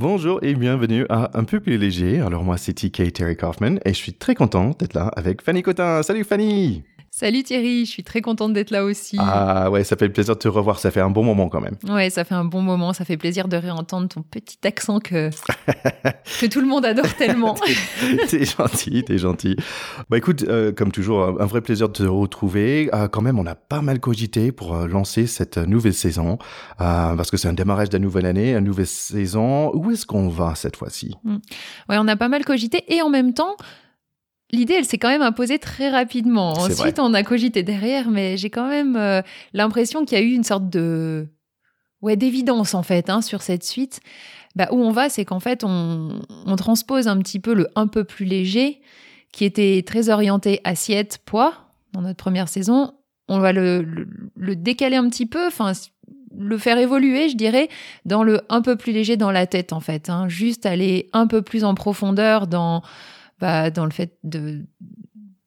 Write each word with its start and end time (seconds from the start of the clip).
Bonjour 0.00 0.38
et 0.40 0.54
bienvenue 0.54 1.04
à 1.10 1.38
Un 1.38 1.44
peu 1.44 1.60
plus 1.60 1.76
léger. 1.76 2.20
Alors 2.20 2.42
moi 2.42 2.56
c'est 2.56 2.72
TK 2.72 3.12
Terry 3.12 3.36
Kaufman 3.36 3.80
et 3.84 3.90
je 3.90 3.98
suis 3.98 4.14
très 4.14 4.34
content 4.34 4.70
d'être 4.78 4.94
là 4.94 5.08
avec 5.14 5.42
Fanny 5.42 5.60
Cotin. 5.60 6.02
Salut 6.02 6.24
Fanny 6.24 6.82
Salut 7.12 7.42
Thierry, 7.42 7.86
je 7.86 7.90
suis 7.90 8.04
très 8.04 8.20
contente 8.20 8.52
d'être 8.52 8.70
là 8.70 8.84
aussi. 8.84 9.16
Ah 9.18 9.68
ouais, 9.68 9.82
ça 9.82 9.96
fait 9.96 10.08
plaisir 10.08 10.36
de 10.36 10.38
te 10.38 10.46
revoir, 10.46 10.78
ça 10.78 10.92
fait 10.92 11.00
un 11.00 11.10
bon 11.10 11.24
moment 11.24 11.48
quand 11.48 11.60
même. 11.60 11.74
Ouais, 11.88 12.08
ça 12.08 12.22
fait 12.22 12.36
un 12.36 12.44
bon 12.44 12.62
moment, 12.62 12.92
ça 12.92 13.04
fait 13.04 13.16
plaisir 13.16 13.48
de 13.48 13.56
réentendre 13.56 14.08
ton 14.08 14.22
petit 14.22 14.58
accent 14.64 15.00
que, 15.00 15.28
que 16.40 16.46
tout 16.46 16.60
le 16.60 16.68
monde 16.68 16.86
adore 16.86 17.12
tellement. 17.16 17.56
t'es 18.28 18.44
gentil, 18.44 19.02
t'es 19.02 19.18
gentil. 19.18 19.56
Bah 20.08 20.18
écoute, 20.18 20.44
euh, 20.44 20.70
comme 20.70 20.92
toujours, 20.92 21.40
un 21.40 21.46
vrai 21.46 21.62
plaisir 21.62 21.88
de 21.88 21.94
te 21.94 22.02
retrouver. 22.04 22.88
Euh, 22.94 23.08
quand 23.08 23.22
même, 23.22 23.40
on 23.40 23.46
a 23.46 23.56
pas 23.56 23.82
mal 23.82 23.98
cogité 23.98 24.52
pour 24.52 24.76
euh, 24.76 24.86
lancer 24.86 25.26
cette 25.26 25.58
nouvelle 25.58 25.94
saison, 25.94 26.38
parce 26.78 27.32
que 27.32 27.36
c'est 27.36 27.48
un 27.48 27.54
démarrage 27.54 27.88
de 27.88 27.94
la 27.94 28.02
nouvelle 28.02 28.26
année, 28.26 28.54
une 28.54 28.64
nouvelle 28.64 28.86
saison. 28.86 29.72
Où 29.74 29.90
est-ce 29.90 30.06
qu'on 30.06 30.28
va 30.28 30.54
cette 30.54 30.76
fois-ci? 30.76 31.16
Mm. 31.24 31.36
Ouais, 31.88 31.96
on 31.98 32.06
a 32.06 32.16
pas 32.16 32.28
mal 32.28 32.44
cogité 32.44 32.84
et 32.86 33.02
en 33.02 33.10
même 33.10 33.34
temps, 33.34 33.56
L'idée, 34.52 34.74
elle 34.74 34.84
s'est 34.84 34.98
quand 34.98 35.08
même 35.08 35.22
imposée 35.22 35.58
très 35.58 35.90
rapidement. 35.90 36.52
Ensuite, 36.52 36.98
on 36.98 37.14
a 37.14 37.22
cogité 37.22 37.62
derrière, 37.62 38.10
mais 38.10 38.36
j'ai 38.36 38.50
quand 38.50 38.68
même 38.68 38.96
euh, 38.96 39.22
l'impression 39.52 40.04
qu'il 40.04 40.18
y 40.18 40.20
a 40.20 40.24
eu 40.24 40.32
une 40.32 40.44
sorte 40.44 40.68
de 40.68 41.28
ouais 42.02 42.16
d'évidence 42.16 42.74
en 42.74 42.82
fait 42.82 43.10
hein, 43.10 43.22
sur 43.22 43.42
cette 43.42 43.64
suite. 43.64 44.00
Bah, 44.56 44.68
où 44.72 44.82
on 44.82 44.90
va, 44.90 45.08
c'est 45.08 45.24
qu'en 45.24 45.38
fait, 45.38 45.62
on, 45.64 46.20
transpose 46.56 47.06
un 47.06 47.18
petit 47.18 47.38
peu 47.38 47.54
le 47.54 47.68
un 47.76 47.86
peu 47.86 48.02
plus 48.02 48.24
léger, 48.24 48.80
qui 49.32 49.44
était 49.44 49.84
très 49.86 50.08
orienté 50.08 50.60
assiette 50.64 51.18
poids 51.24 51.54
dans 51.92 52.02
notre 52.02 52.16
première 52.16 52.48
saison. 52.48 52.94
On 53.28 53.38
va 53.38 53.52
le, 53.52 53.86
le 54.34 54.56
décaler 54.56 54.96
un 54.96 55.08
petit 55.08 55.26
peu, 55.26 55.46
enfin 55.46 55.72
le 56.36 56.58
faire 56.58 56.78
évoluer, 56.78 57.28
je 57.28 57.36
dirais, 57.36 57.68
dans 58.04 58.24
le 58.24 58.40
un 58.48 58.62
peu 58.62 58.76
plus 58.76 58.92
léger 58.92 59.16
dans 59.16 59.30
la 59.30 59.46
tête 59.46 59.72
en 59.72 59.80
fait. 59.80 60.10
Hein. 60.10 60.28
Juste 60.28 60.66
aller 60.66 61.08
un 61.12 61.28
peu 61.28 61.42
plus 61.42 61.62
en 61.62 61.74
profondeur 61.74 62.48
dans 62.48 62.82
bah, 63.40 63.70
dans 63.70 63.84
le 63.84 63.90
fait 63.90 64.18
de 64.24 64.64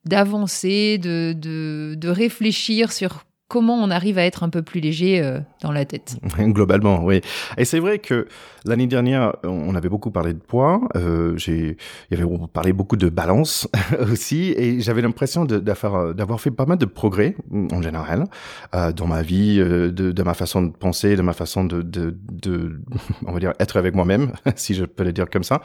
d'avancer, 0.06 0.98
de, 0.98 1.34
de, 1.34 1.96
de, 1.98 2.10
réfléchir 2.10 2.92
sur 2.92 3.24
comment 3.54 3.76
on 3.76 3.92
arrive 3.92 4.18
à 4.18 4.26
être 4.26 4.42
un 4.42 4.50
peu 4.50 4.64
plus 4.64 4.80
léger 4.80 5.22
euh, 5.22 5.40
dans 5.62 5.72
la 5.72 5.86
tête. 5.86 6.18
Globalement, 6.40 7.04
oui. 7.04 7.22
Et 7.56 7.66
c'est 7.66 7.78
vrai 7.78 8.00
que 8.00 8.28
l'année 8.66 8.88
dernière, 8.88 9.36
on 9.44 9.76
avait 9.76 9.90
beaucoup 9.90 10.10
parlé 10.10 10.34
de 10.34 10.40
poids. 10.40 10.82
Euh, 10.96 11.38
il 11.48 11.76
y 12.10 12.16
avait 12.20 12.26
parlé 12.52 12.74
beaucoup 12.74 12.96
de 12.96 13.10
balance 13.10 13.68
aussi, 14.12 14.56
et 14.58 14.82
j'avais 14.82 15.04
l'impression 15.04 15.46
d'avoir 15.46 16.42
fait 16.42 16.50
pas 16.50 16.66
mal 16.66 16.80
de 16.80 16.86
progrès 16.86 17.36
en 17.72 17.82
général 17.84 18.26
euh, 18.74 18.92
dans 18.92 19.06
ma 19.06 19.22
vie, 19.22 19.60
euh, 19.60 19.92
de, 19.92 20.24
ma 20.24 20.34
façon 20.34 20.64
de 20.64 20.72
penser, 20.72 21.16
de 21.16 21.22
ma 21.22 21.34
façon 21.34 21.64
de, 21.64 22.18
on 23.28 23.34
va 23.34 23.40
dire, 23.40 23.54
être 23.60 23.78
avec 23.78 23.94
moi-même, 23.94 24.32
si 24.56 24.74
je 24.74 24.86
peux 24.86 25.04
le 25.04 25.14
dire 25.14 25.30
comme 25.30 25.44
ça. 25.44 25.62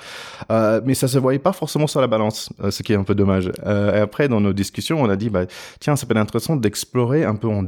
Euh, 0.51 0.83
mais 0.85 0.93
ça 0.93 1.09
se 1.09 1.19
voyait 1.19 1.39
pas 1.39 1.53
forcément 1.53 1.87
sur 1.87 2.03
la 2.03 2.07
balance, 2.07 2.51
euh, 2.61 2.71
ce 2.71 2.83
qui 2.83 2.93
est 2.93 2.97
un 2.97 3.05
peu 3.05 3.15
dommage. 3.15 3.51
et 3.67 3.99
après, 3.99 4.29
dans 4.29 4.41
nos 4.41 4.53
discussions, 4.53 5.01
on 5.01 5.09
a 5.09 5.17
dit, 5.17 5.31
bah, 5.31 5.47
tiens, 5.81 5.97
ça 5.97 6.07
peut 6.07 6.15
être 6.15 6.21
intéressant 6.21 6.57
d'explorer 6.57 7.25
un 7.25 7.37
peu 7.37 7.49
en 7.49 7.63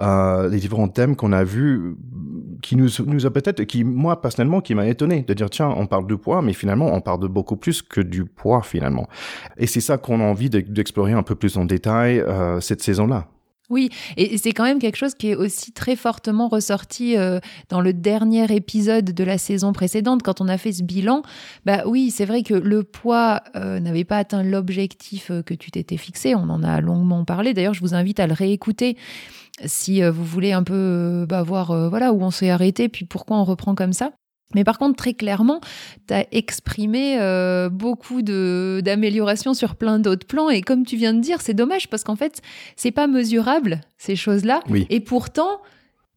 euh, 0.00 0.48
les 0.48 0.58
différents 0.58 0.88
thèmes 0.88 1.16
qu'on 1.16 1.32
a 1.32 1.44
vus, 1.44 1.96
qui 2.62 2.76
nous, 2.76 2.88
nous 3.06 3.26
a 3.26 3.30
peut-être, 3.30 3.64
qui 3.64 3.84
moi 3.84 4.20
personnellement, 4.20 4.60
qui 4.60 4.74
m'a 4.74 4.86
étonné 4.86 5.22
de 5.22 5.34
dire 5.34 5.50
tiens, 5.50 5.68
on 5.76 5.86
parle 5.86 6.06
de 6.06 6.14
poids, 6.14 6.42
mais 6.42 6.52
finalement 6.52 6.86
on 6.94 7.00
parle 7.00 7.20
de 7.20 7.26
beaucoup 7.26 7.56
plus 7.56 7.82
que 7.82 8.00
du 8.00 8.24
poids 8.24 8.62
finalement. 8.62 9.08
Et 9.56 9.66
c'est 9.66 9.80
ça 9.80 9.98
qu'on 9.98 10.20
a 10.20 10.24
envie 10.24 10.50
d'explorer 10.50 11.12
un 11.12 11.22
peu 11.22 11.34
plus 11.34 11.56
en 11.56 11.64
détail 11.64 12.20
euh, 12.20 12.60
cette 12.60 12.82
saison-là. 12.82 13.26
Oui, 13.70 13.90
et 14.16 14.38
c'est 14.38 14.52
quand 14.52 14.64
même 14.64 14.78
quelque 14.78 14.96
chose 14.96 15.14
qui 15.14 15.28
est 15.28 15.34
aussi 15.34 15.72
très 15.72 15.94
fortement 15.94 16.48
ressorti 16.48 17.18
euh, 17.18 17.38
dans 17.68 17.82
le 17.82 17.92
dernier 17.92 18.46
épisode 18.54 19.12
de 19.12 19.24
la 19.24 19.36
saison 19.36 19.74
précédente, 19.74 20.22
quand 20.22 20.40
on 20.40 20.48
a 20.48 20.56
fait 20.56 20.72
ce 20.72 20.82
bilan. 20.82 21.22
Bah 21.66 21.82
oui, 21.84 22.10
c'est 22.10 22.24
vrai 22.24 22.42
que 22.42 22.54
le 22.54 22.82
poids 22.82 23.42
euh, 23.56 23.78
n'avait 23.78 24.04
pas 24.04 24.16
atteint 24.16 24.42
l'objectif 24.42 25.30
euh, 25.30 25.42
que 25.42 25.52
tu 25.52 25.70
t'étais 25.70 25.98
fixé. 25.98 26.34
On 26.34 26.48
en 26.48 26.62
a 26.62 26.80
longuement 26.80 27.24
parlé. 27.26 27.52
D'ailleurs, 27.52 27.74
je 27.74 27.80
vous 27.80 27.94
invite 27.94 28.20
à 28.20 28.26
le 28.26 28.32
réécouter 28.32 28.96
si 29.64 30.02
vous 30.02 30.24
voulez 30.24 30.52
un 30.52 30.62
peu 30.62 31.26
bah, 31.28 31.42
voir 31.42 31.90
voilà 31.90 32.12
où 32.12 32.22
on 32.22 32.30
s'est 32.30 32.48
arrêté, 32.48 32.88
puis 32.88 33.04
pourquoi 33.04 33.38
on 33.38 33.44
reprend 33.44 33.74
comme 33.74 33.92
ça. 33.92 34.12
Mais 34.54 34.64
par 34.64 34.78
contre, 34.78 34.96
très 34.96 35.12
clairement, 35.12 35.60
tu 36.06 36.14
as 36.14 36.26
exprimé 36.32 37.18
euh, 37.20 37.68
beaucoup 37.68 38.22
d'améliorations 38.22 39.52
sur 39.52 39.76
plein 39.76 39.98
d'autres 39.98 40.26
plans. 40.26 40.48
Et 40.48 40.62
comme 40.62 40.86
tu 40.86 40.96
viens 40.96 41.12
de 41.12 41.20
dire, 41.20 41.40
c'est 41.40 41.54
dommage 41.54 41.88
parce 41.88 42.02
qu'en 42.02 42.16
fait, 42.16 42.40
c'est 42.76 42.90
pas 42.90 43.06
mesurable, 43.06 43.82
ces 43.98 44.16
choses-là. 44.16 44.60
Et 44.88 45.00
pourtant, 45.00 45.60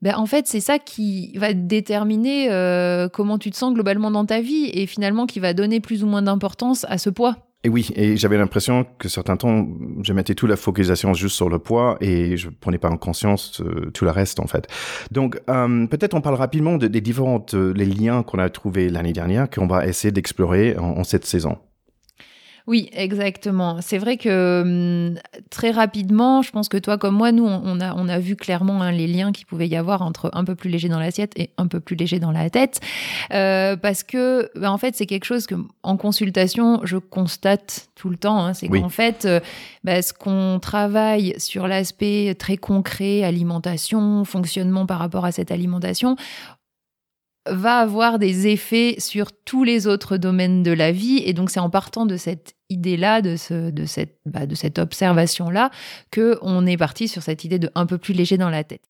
ben, 0.01 0.15
en 0.15 0.25
fait, 0.25 0.47
c'est 0.47 0.61
ça 0.61 0.79
qui 0.79 1.37
va 1.37 1.53
déterminer 1.53 2.49
euh, 2.51 3.09
comment 3.09 3.37
tu 3.37 3.51
te 3.51 3.57
sens 3.57 3.73
globalement 3.73 4.11
dans 4.11 4.25
ta 4.25 4.39
vie 4.39 4.69
et 4.73 4.87
finalement 4.87 5.25
qui 5.25 5.39
va 5.39 5.53
donner 5.53 5.79
plus 5.79 6.03
ou 6.03 6.07
moins 6.07 6.21
d'importance 6.21 6.85
à 6.89 6.97
ce 6.97 7.09
poids. 7.09 7.50
Et 7.63 7.69
oui, 7.69 7.89
et 7.95 8.17
j'avais 8.17 8.37
l'impression 8.37 8.87
que 8.97 9.07
certains 9.07 9.37
temps, 9.37 9.67
je 10.01 10.13
mettais 10.13 10.33
toute 10.33 10.49
la 10.49 10.55
focalisation 10.55 11.13
juste 11.13 11.35
sur 11.35 11.47
le 11.47 11.59
poids 11.59 11.97
et 12.01 12.35
je 12.35 12.49
prenais 12.49 12.79
pas 12.79 12.89
en 12.89 12.97
conscience 12.97 13.61
euh, 13.61 13.91
tout 13.91 14.03
le 14.03 14.09
reste 14.09 14.39
en 14.39 14.47
fait. 14.47 14.67
Donc 15.11 15.39
euh, 15.47 15.85
peut-être 15.85 16.15
on 16.15 16.21
parle 16.21 16.35
rapidement 16.35 16.77
des 16.77 17.01
différentes 17.01 17.53
euh, 17.53 17.71
les 17.75 17.85
liens 17.85 18.23
qu'on 18.23 18.39
a 18.39 18.49
trouvés 18.49 18.89
l'année 18.89 19.13
dernière 19.13 19.47
qu'on 19.47 19.67
va 19.67 19.85
essayer 19.85 20.11
d'explorer 20.11 20.75
en, 20.79 21.03
cette 21.03 21.25
saison. 21.25 21.59
Oui, 22.67 22.89
exactement. 22.93 23.79
C'est 23.81 23.97
vrai 23.97 24.17
que 24.17 24.61
hum, 24.61 25.19
très 25.49 25.71
rapidement, 25.71 26.41
je 26.41 26.51
pense 26.51 26.69
que 26.69 26.77
toi 26.77 26.97
comme 26.97 27.15
moi, 27.15 27.31
nous, 27.31 27.45
on 27.45 27.79
a, 27.79 27.93
on 27.95 28.07
a 28.07 28.19
vu 28.19 28.35
clairement 28.35 28.81
hein, 28.81 28.91
les 28.91 29.07
liens 29.07 29.31
qu'il 29.31 29.45
pouvait 29.45 29.67
y 29.67 29.75
avoir 29.75 30.01
entre 30.01 30.29
un 30.33 30.43
peu 30.43 30.55
plus 30.55 30.69
léger 30.69 30.89
dans 30.89 30.99
l'assiette 30.99 31.33
et 31.35 31.51
un 31.57 31.67
peu 31.67 31.79
plus 31.79 31.95
léger 31.95 32.19
dans 32.19 32.31
la 32.31 32.49
tête. 32.49 32.79
Euh, 33.33 33.75
parce 33.75 34.03
que, 34.03 34.49
bah, 34.55 34.71
en 34.71 34.77
fait, 34.77 34.95
c'est 34.95 35.05
quelque 35.05 35.25
chose 35.25 35.47
que 35.47 35.55
en 35.83 35.97
consultation, 35.97 36.81
je 36.83 36.97
constate 36.97 37.89
tout 37.95 38.09
le 38.09 38.17
temps. 38.17 38.45
Hein. 38.45 38.53
c'est 38.53 38.67
qu'en 38.67 38.89
fait, 38.89 39.25
euh, 39.25 39.39
bah, 39.83 40.01
ce 40.01 40.13
qu'on 40.13 40.59
travaille 40.61 41.35
sur 41.37 41.67
l'aspect 41.67 42.35
très 42.37 42.57
concret, 42.57 43.23
alimentation, 43.23 44.23
fonctionnement 44.25 44.85
par 44.85 44.99
rapport 44.99 45.25
à 45.25 45.31
cette 45.31 45.51
alimentation, 45.51 46.15
va 47.49 47.79
avoir 47.79 48.19
des 48.19 48.47
effets 48.47 48.95
sur 48.99 49.31
tous 49.31 49.63
les 49.63 49.87
autres 49.87 50.17
domaines 50.17 50.63
de 50.63 50.71
la 50.71 50.91
vie. 50.91 51.21
Et 51.25 51.33
donc, 51.33 51.49
c'est 51.49 51.59
en 51.59 51.69
partant 51.69 52.05
de 52.05 52.17
cette 52.17 52.53
idée-là, 52.69 53.21
de, 53.21 53.35
ce, 53.35 53.71
de 53.71 53.85
cette, 53.85 54.19
bah, 54.25 54.45
de 54.45 54.55
cette 54.55 54.79
observation-là, 54.79 55.71
que 56.11 56.37
on 56.41 56.65
est 56.65 56.77
parti 56.77 57.07
sur 57.07 57.23
cette 57.23 57.43
idée 57.43 57.59
de 57.59 57.69
un 57.75 57.85
peu 57.85 57.97
plus 57.97 58.13
léger 58.13 58.37
dans 58.37 58.49
la 58.49 58.63
tête. 58.63 58.83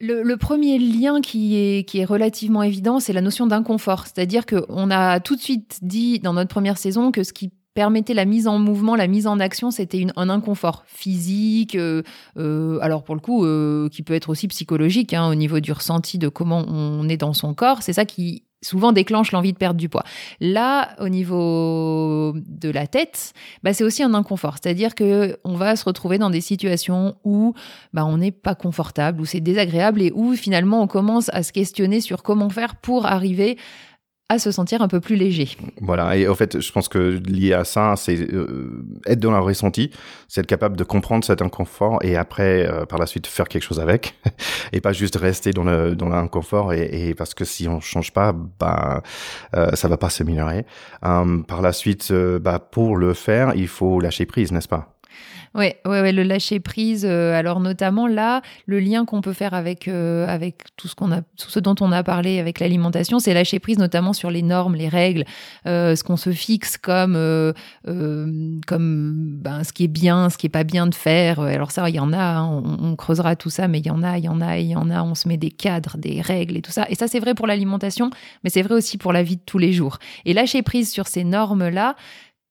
Le, 0.00 0.22
le, 0.22 0.36
premier 0.36 0.78
lien 0.78 1.20
qui 1.20 1.56
est, 1.56 1.88
qui 1.88 1.98
est 1.98 2.04
relativement 2.04 2.62
évident, 2.62 3.00
c'est 3.00 3.12
la 3.12 3.20
notion 3.20 3.48
d'inconfort. 3.48 4.06
C'est-à-dire 4.06 4.46
qu'on 4.46 4.90
a 4.90 5.18
tout 5.18 5.34
de 5.34 5.40
suite 5.40 5.78
dit 5.82 6.20
dans 6.20 6.34
notre 6.34 6.50
première 6.50 6.78
saison 6.78 7.10
que 7.10 7.24
ce 7.24 7.32
qui 7.32 7.50
permettait 7.78 8.12
la 8.12 8.24
mise 8.24 8.48
en 8.48 8.58
mouvement, 8.58 8.96
la 8.96 9.06
mise 9.06 9.28
en 9.28 9.38
action, 9.38 9.70
c'était 9.70 10.04
un 10.16 10.28
inconfort 10.28 10.82
physique, 10.88 11.76
euh, 11.76 12.02
euh, 12.36 12.80
alors 12.82 13.04
pour 13.04 13.14
le 13.14 13.20
coup, 13.20 13.44
euh, 13.44 13.88
qui 13.88 14.02
peut 14.02 14.14
être 14.14 14.30
aussi 14.30 14.48
psychologique, 14.48 15.14
hein, 15.14 15.28
au 15.28 15.36
niveau 15.36 15.60
du 15.60 15.70
ressenti 15.70 16.18
de 16.18 16.26
comment 16.26 16.64
on 16.66 17.08
est 17.08 17.16
dans 17.16 17.34
son 17.34 17.54
corps. 17.54 17.84
C'est 17.84 17.92
ça 17.92 18.04
qui 18.04 18.42
souvent 18.62 18.90
déclenche 18.90 19.30
l'envie 19.30 19.52
de 19.52 19.58
perdre 19.58 19.78
du 19.78 19.88
poids. 19.88 20.02
Là, 20.40 20.88
au 20.98 21.08
niveau 21.08 22.34
de 22.34 22.68
la 22.68 22.88
tête, 22.88 23.32
bah, 23.62 23.72
c'est 23.72 23.84
aussi 23.84 24.02
un 24.02 24.12
inconfort. 24.12 24.56
C'est-à-dire 24.60 24.96
que 24.96 25.38
on 25.44 25.54
va 25.54 25.76
se 25.76 25.84
retrouver 25.84 26.18
dans 26.18 26.30
des 26.30 26.40
situations 26.40 27.14
où 27.22 27.54
bah, 27.92 28.04
on 28.04 28.16
n'est 28.16 28.32
pas 28.32 28.56
confortable, 28.56 29.20
où 29.20 29.24
c'est 29.24 29.38
désagréable 29.38 30.02
et 30.02 30.10
où 30.12 30.34
finalement 30.34 30.82
on 30.82 30.88
commence 30.88 31.28
à 31.32 31.44
se 31.44 31.52
questionner 31.52 32.00
sur 32.00 32.24
comment 32.24 32.50
faire 32.50 32.74
pour 32.74 33.06
arriver 33.06 33.56
à 34.30 34.38
se 34.38 34.50
sentir 34.50 34.82
un 34.82 34.88
peu 34.88 35.00
plus 35.00 35.16
léger. 35.16 35.48
Voilà, 35.80 36.16
et 36.16 36.28
en 36.28 36.34
fait, 36.34 36.60
je 36.60 36.72
pense 36.72 36.88
que 36.88 36.98
lié 36.98 37.54
à 37.54 37.64
ça, 37.64 37.94
c'est 37.96 38.18
euh, 38.32 38.84
être 39.06 39.20
dans 39.20 39.30
le 39.30 39.38
ressenti, 39.38 39.90
c'est 40.28 40.42
être 40.42 40.46
capable 40.46 40.76
de 40.76 40.84
comprendre 40.84 41.24
cet 41.24 41.40
inconfort 41.40 41.98
et 42.02 42.14
après, 42.16 42.66
euh, 42.66 42.84
par 42.84 42.98
la 42.98 43.06
suite, 43.06 43.26
faire 43.26 43.48
quelque 43.48 43.62
chose 43.62 43.80
avec, 43.80 44.14
et 44.72 44.82
pas 44.82 44.92
juste 44.92 45.16
rester 45.16 45.52
dans 45.52 45.64
le 45.64 45.94
dans 45.96 46.10
l'inconfort 46.10 46.74
et, 46.74 47.08
et, 47.08 47.14
parce 47.14 47.32
que 47.32 47.46
si 47.46 47.68
on 47.68 47.80
change 47.80 48.12
pas, 48.12 48.32
bah 48.32 49.02
euh, 49.56 49.74
ça 49.74 49.88
va 49.88 49.96
pas 49.96 50.10
s'améliorer. 50.10 50.66
Hum, 51.02 51.44
par 51.44 51.62
la 51.62 51.72
suite, 51.72 52.10
euh, 52.10 52.38
bah 52.38 52.58
pour 52.58 52.96
le 52.96 53.14
faire, 53.14 53.52
il 53.56 53.68
faut 53.68 53.98
lâcher 53.98 54.26
prise, 54.26 54.52
n'est-ce 54.52 54.68
pas? 54.68 54.97
Oui, 55.54 55.72
ouais, 55.86 56.00
ouais, 56.00 56.12
le 56.12 56.22
lâcher 56.22 56.60
prise. 56.60 57.06
Euh, 57.08 57.34
alors 57.34 57.60
notamment 57.60 58.06
là, 58.06 58.42
le 58.66 58.80
lien 58.80 59.04
qu'on 59.04 59.20
peut 59.20 59.32
faire 59.32 59.54
avec 59.54 59.88
euh, 59.88 60.26
avec 60.26 60.64
tout 60.76 60.88
ce 60.88 60.94
qu'on 60.94 61.10
a, 61.10 61.22
tout 61.22 61.50
ce 61.50 61.58
dont 61.58 61.74
on 61.80 61.90
a 61.90 62.02
parlé 62.02 62.38
avec 62.38 62.60
l'alimentation, 62.60 63.18
c'est 63.18 63.34
lâcher 63.34 63.58
prise 63.58 63.78
notamment 63.78 64.12
sur 64.12 64.30
les 64.30 64.42
normes, 64.42 64.74
les 64.74 64.88
règles, 64.88 65.24
euh, 65.66 65.96
ce 65.96 66.04
qu'on 66.04 66.16
se 66.16 66.30
fixe 66.32 66.76
comme 66.76 67.14
comme 68.66 69.14
ben, 69.40 69.64
ce 69.64 69.72
qui 69.72 69.84
est 69.84 69.88
bien, 69.88 70.30
ce 70.30 70.38
qui 70.38 70.46
est 70.46 70.50
pas 70.50 70.64
bien 70.64 70.86
de 70.86 70.94
faire. 70.94 71.40
Alors 71.40 71.70
ça, 71.70 71.88
il 71.88 71.94
y 71.94 72.00
en 72.00 72.12
a. 72.12 72.18
Hein, 72.18 72.62
on, 72.80 72.96
creusera 72.96 73.36
tout 73.36 73.50
ça, 73.50 73.68
mais 73.68 73.78
il 73.78 73.86
y 73.86 73.90
en 73.90 74.02
a, 74.02 74.18
il 74.18 74.24
y 74.24 74.28
en 74.28 74.40
a, 74.40 74.58
il 74.58 74.66
y 74.66 74.76
en 74.76 74.90
a. 74.90 75.02
On 75.02 75.14
se 75.14 75.28
met 75.28 75.36
des 75.36 75.50
cadres, 75.50 75.96
des 75.98 76.20
règles 76.20 76.56
et 76.56 76.62
tout 76.62 76.72
ça. 76.72 76.86
Et 76.88 76.94
ça, 76.94 77.08
c'est 77.08 77.20
vrai 77.20 77.34
pour 77.34 77.46
l'alimentation, 77.46 78.10
mais 78.44 78.50
c'est 78.50 78.62
vrai 78.62 78.74
aussi 78.74 78.98
pour 78.98 79.12
la 79.12 79.22
vie 79.22 79.36
de 79.36 79.42
tous 79.44 79.58
les 79.58 79.72
jours. 79.72 79.98
Et 80.24 80.34
lâcher 80.34 80.62
prise 80.62 80.90
sur 80.90 81.06
ces 81.06 81.24
normes 81.24 81.68
là 81.68 81.96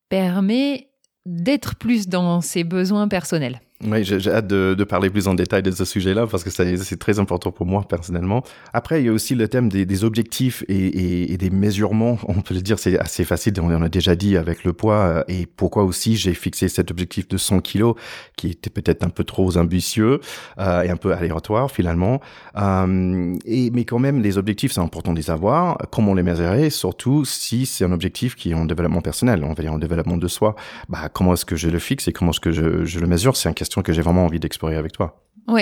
permet 0.10 0.88
d'être 1.28 1.76
plus 1.76 2.08
dans 2.08 2.42
ses 2.42 2.64
besoins 2.64 3.08
personnels. 3.08 3.60
Oui, 3.86 4.04
j'ai 4.04 4.32
hâte 4.32 4.48
de, 4.48 4.74
de, 4.76 4.84
parler 4.84 5.12
plus 5.12 5.28
en 5.28 5.36
détail 5.36 5.62
de 5.62 5.70
ce 5.70 5.86
sujet-là 5.86 6.26
parce 6.26 6.44
que 6.44 6.50
c'est 6.50 6.98
très 6.98 7.20
important 7.20 7.52
pour 7.52 7.68
moi 7.68 7.86
personnellement. 7.88 8.42
Après, 8.74 9.00
il 9.02 9.06
y 9.06 9.10
a 9.10 9.12
aussi 9.12 9.36
le 9.36 9.48
thème 9.48 9.70
des, 9.70 9.86
des 9.86 10.04
objectifs 10.04 10.64
et, 10.68 10.74
et, 10.74 11.34
et, 11.34 11.38
des 11.38 11.52
mesurements. 11.52 12.18
On 12.28 12.42
peut 12.42 12.56
le 12.56 12.62
dire, 12.62 12.80
c'est 12.80 12.98
assez 12.98 13.24
facile. 13.24 13.54
On 13.62 13.72
en 13.72 13.84
a 13.84 13.90
déjà 13.90 14.16
dit 14.16 14.36
avec 14.36 14.64
le 14.64 14.74
poids 14.74 14.96
euh, 14.96 15.24
et 15.28 15.46
pourquoi 15.46 15.84
aussi 15.84 16.16
j'ai 16.16 16.34
fixé 16.34 16.70
cet 16.70 16.90
objectif 16.90 17.28
de 17.28 17.38
100 17.38 17.60
kilos 17.60 17.94
qui 18.36 18.50
était 18.50 18.72
peut-être 18.72 19.06
un 19.06 19.10
peu 19.10 19.24
trop 19.24 19.58
ambitieux 19.58 20.22
euh, 20.58 20.82
et 20.82 20.90
un 20.90 20.98
peu 20.98 21.14
aléatoire 21.14 21.70
finalement. 21.70 22.20
Euh, 22.58 23.36
et 23.46 23.70
mais 23.70 23.86
quand 23.86 24.00
même, 24.00 24.24
les 24.24 24.40
objectifs, 24.40 24.72
c'est 24.72 24.82
important 24.82 25.14
de 25.14 25.20
les 25.20 25.30
avoir. 25.30 25.78
Comment 25.92 26.16
les 26.16 26.24
mesurer? 26.24 26.72
Surtout 26.72 27.26
si 27.26 27.68
c'est 27.68 27.86
un 27.86 27.92
objectif 27.92 28.36
qui 28.36 28.50
est 28.50 28.56
en 28.56 28.66
développement 28.66 29.02
personnel, 29.02 29.44
on 29.44 29.54
va 29.54 29.62
dire 29.62 29.72
en 29.72 29.78
développement 29.78 30.18
de 30.18 30.28
soi. 30.28 30.56
Bah, 30.90 31.10
comment 31.14 31.34
est-ce 31.34 31.46
que 31.46 31.56
je 31.56 31.70
le 31.70 31.78
fixe 31.78 32.08
et 32.08 32.12
comment 32.12 32.32
est-ce 32.32 32.40
que 32.40 32.52
je, 32.52 32.84
je 32.84 33.00
le 33.00 33.06
mesure? 33.06 33.38
C'est 33.38 33.50
un 33.50 33.54
que 33.76 33.94
j'ai 33.94 34.02
vraiment 34.02 34.26
envie 34.26 34.40
d'explorer 34.40 34.76
avec 34.76 34.92
toi. 34.92 35.22
Oui, 35.48 35.62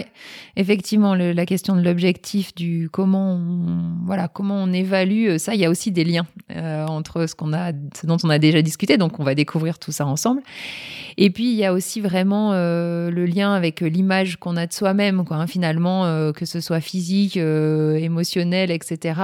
effectivement, 0.56 1.14
la 1.14 1.46
question 1.46 1.76
de 1.76 1.82
l'objectif, 1.82 2.56
du 2.56 2.90
comment, 2.92 3.34
on, 3.34 4.04
voilà, 4.04 4.28
comment 4.28 4.56
on 4.56 4.74
évalue, 4.74 5.28
euh, 5.28 5.38
ça, 5.38 5.54
il 5.54 5.62
y 5.62 5.66
a 5.66 5.70
aussi 5.70 5.92
des 5.92 6.04
liens 6.04 6.26
euh, 6.56 6.88
entre 6.88 7.28
ce 7.28 7.36
qu'on 7.36 7.54
a, 7.54 7.72
ce 7.96 8.08
dont 8.08 8.18
on 8.24 8.32
a 8.32 8.40
déjà 8.40 8.64
discuté. 8.64 8.98
Donc, 8.98 9.20
on 9.20 9.24
va 9.24 9.36
découvrir 9.36 9.78
tout 9.78 9.92
ça 9.92 10.08
ensemble. 10.08 10.42
Et 11.18 11.30
puis, 11.30 11.52
il 11.52 11.56
y 11.56 11.66
a 11.66 11.72
aussi 11.72 12.02
vraiment 12.02 12.54
euh, 12.54 13.12
le 13.12 13.28
lien 13.28 13.54
avec 13.54 13.82
l'image 13.82 14.38
qu'on 14.38 14.58
a 14.58 14.66
de 14.66 14.74
soi-même, 14.74 15.24
quoi. 15.24 15.38
Hein, 15.38 15.46
finalement, 15.46 16.32
que 16.34 16.46
ce 16.46 16.62
soit 16.62 16.82
physique, 16.82 17.38
émotionnel, 17.38 18.72
etc. 18.72 19.22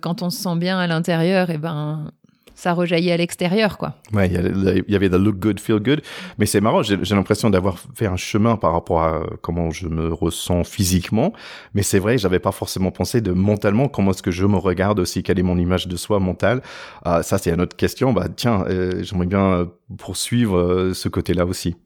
quand 0.00 0.22
on 0.22 0.30
se 0.30 0.42
sent 0.42 0.56
bien 0.56 0.80
à 0.80 0.88
l'intérieur, 0.88 1.50
et 1.50 1.54
eh 1.54 1.58
ben, 1.58 2.10
ça 2.54 2.72
rejaillit 2.72 3.12
à 3.12 3.16
l'extérieur, 3.16 3.78
quoi. 3.78 3.94
Ouais, 4.12 4.28
il 4.28 4.84
y, 4.88 4.96
avait 4.96 5.08
the 5.08 5.14
look 5.14 5.38
good, 5.38 5.60
feel 5.60 5.78
good. 5.78 6.02
Mais 6.38 6.46
c'est 6.46 6.60
marrant, 6.60 6.82
j'ai 6.82 6.96
l'impression 6.96 7.50
d'avoir 7.50 7.78
fait 7.94 8.06
un 8.06 8.16
chemin 8.16 8.56
par 8.56 8.72
rapport 8.72 9.02
à 9.02 9.22
comment 9.40 9.70
je 9.70 9.88
me 9.88 10.12
ressens 10.12 10.64
physiquement. 10.64 11.32
Mais 11.74 11.82
c'est 11.82 11.98
vrai, 11.98 12.18
j'avais 12.18 12.38
pas 12.38 12.52
forcément 12.52 12.90
pensé 12.90 13.20
de 13.20 13.32
mentalement 13.32 13.88
comment 13.88 14.10
est-ce 14.12 14.22
que 14.22 14.30
je 14.30 14.46
me 14.46 14.56
regarde 14.56 15.00
aussi, 15.00 15.22
quelle 15.22 15.38
est 15.38 15.44
mon 15.44 15.58
image 15.58 15.88
de 15.88 15.96
soi 15.96 16.20
mentale. 16.20 16.62
Euh, 17.06 17.22
ça, 17.22 17.38
c'est 17.38 17.50
une 17.50 17.60
autre 17.60 17.76
question. 17.76 18.12
Bah, 18.12 18.26
tiens, 18.34 18.64
euh, 18.68 19.02
j'aimerais 19.02 19.26
bien 19.26 19.68
poursuivre 19.98 20.58
euh, 20.58 20.94
ce 20.94 21.08
côté-là 21.08 21.46
aussi. 21.46 21.76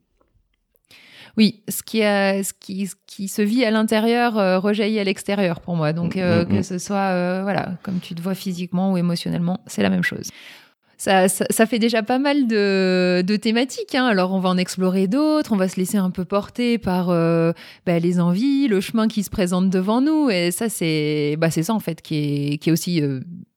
Oui, 1.36 1.62
ce 1.68 1.82
qui, 1.82 2.02
a, 2.02 2.42
ce 2.42 2.52
qui, 2.58 2.88
qui 3.06 3.28
se 3.28 3.42
vit 3.42 3.64
à 3.64 3.70
l'intérieur 3.70 4.38
euh, 4.38 4.58
rejaillit 4.58 4.98
à 4.98 5.04
l'extérieur 5.04 5.60
pour 5.60 5.76
moi. 5.76 5.92
Donc, 5.92 6.16
euh, 6.16 6.44
mm, 6.44 6.48
mm, 6.48 6.48
que 6.48 6.58
mm. 6.60 6.62
ce 6.62 6.78
soit, 6.78 6.96
euh, 6.96 7.40
voilà, 7.42 7.72
comme 7.82 8.00
tu 8.00 8.14
te 8.14 8.22
vois 8.22 8.34
physiquement 8.34 8.92
ou 8.92 8.96
émotionnellement, 8.96 9.60
c'est 9.66 9.82
la 9.82 9.90
même 9.90 10.02
chose. 10.02 10.30
Ça, 10.98 11.28
ça, 11.28 11.66
fait 11.66 11.78
déjà 11.78 12.02
pas 12.02 12.18
mal 12.18 12.46
de, 12.46 13.20
de 13.20 13.36
thématiques. 13.36 13.94
Hein. 13.94 14.06
Alors, 14.06 14.32
on 14.32 14.40
va 14.40 14.48
en 14.48 14.56
explorer 14.56 15.08
d'autres. 15.08 15.52
On 15.52 15.56
va 15.56 15.68
se 15.68 15.76
laisser 15.76 15.98
un 15.98 16.08
peu 16.08 16.24
porter 16.24 16.78
par 16.78 17.08
bah, 17.08 17.98
les 17.98 18.18
envies, 18.18 18.66
le 18.66 18.80
chemin 18.80 19.06
qui 19.06 19.22
se 19.22 19.28
présente 19.28 19.68
devant 19.68 20.00
nous. 20.00 20.30
Et 20.30 20.50
ça, 20.52 20.70
c'est 20.70 21.36
bah, 21.38 21.50
ça, 21.50 21.74
en 21.74 21.80
fait, 21.80 22.00
qui 22.00 22.14
est, 22.54 22.56
qui 22.56 22.70
est 22.70 22.72
aussi 22.72 23.02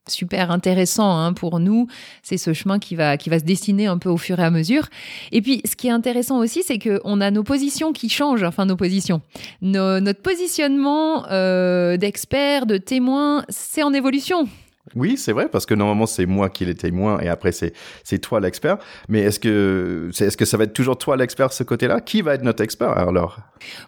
super 0.09 0.51
intéressant 0.51 1.17
hein, 1.17 1.33
pour 1.33 1.59
nous. 1.59 1.87
C'est 2.23 2.37
ce 2.37 2.53
chemin 2.53 2.79
qui 2.79 2.95
va, 2.95 3.17
qui 3.17 3.29
va 3.29 3.39
se 3.39 3.43
dessiner 3.43 3.87
un 3.87 3.97
peu 3.97 4.09
au 4.09 4.17
fur 4.17 4.39
et 4.39 4.43
à 4.43 4.51
mesure. 4.51 4.87
Et 5.31 5.41
puis, 5.41 5.61
ce 5.65 5.75
qui 5.75 5.87
est 5.87 5.91
intéressant 5.91 6.39
aussi, 6.39 6.63
c'est 6.63 6.79
qu'on 6.79 7.21
a 7.21 7.31
nos 7.31 7.43
positions 7.43 7.93
qui 7.93 8.09
changent, 8.09 8.43
enfin 8.43 8.65
nos 8.65 8.75
positions. 8.75 9.21
notre 9.61 10.21
positionnement 10.21 11.25
euh, 11.31 11.97
d'expert, 11.97 12.65
de 12.65 12.77
témoin, 12.77 13.43
c'est 13.49 13.83
en 13.83 13.93
évolution. 13.93 14.47
Oui, 14.95 15.17
c'est 15.17 15.31
vrai, 15.31 15.47
parce 15.49 15.65
que 15.65 15.73
normalement, 15.73 16.05
c'est 16.05 16.25
moi 16.25 16.49
qui 16.49 16.63
est 16.63 16.67
le 16.67 16.75
témoin 16.75 17.19
et 17.19 17.27
après, 17.27 17.51
c'est, 17.51 17.73
c'est 18.03 18.19
toi 18.19 18.39
l'expert. 18.39 18.77
Mais 19.07 19.21
est-ce 19.21 19.39
que, 19.39 20.09
c'est, 20.13 20.25
est-ce 20.25 20.37
que 20.37 20.45
ça 20.45 20.57
va 20.57 20.63
être 20.63 20.73
toujours 20.73 20.97
toi 20.97 21.17
l'expert 21.17 21.53
ce 21.53 21.63
côté-là? 21.63 22.01
Qui 22.01 22.21
va 22.21 22.33
être 22.33 22.43
notre 22.43 22.63
expert 22.63 22.97
alors? 22.97 23.39